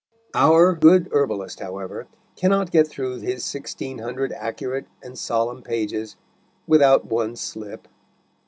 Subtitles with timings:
[0.33, 6.15] Our good herbalist, however, cannot get through his sixteen hundred accurate and solemn pages
[6.65, 7.87] without one slip.